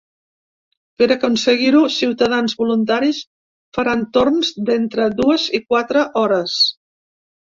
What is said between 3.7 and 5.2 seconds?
faran torns d’entre